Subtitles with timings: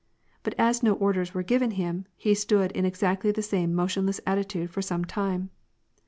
[0.41, 4.71] But as no orders were given him, he stood in exactly the same motionless attitude
[4.71, 5.51] for some time.